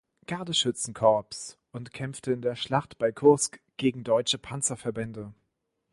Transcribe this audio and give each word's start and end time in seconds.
Gardeschützen-Korps 0.25 1.59
und 1.73 1.93
kämpfte 1.93 2.31
in 2.33 2.41
der 2.41 2.55
Schlacht 2.55 2.97
bei 2.97 3.11
Kursk 3.11 3.59
gegen 3.77 4.03
deutsche 4.03 4.39
Panzerverbände. 4.39 5.31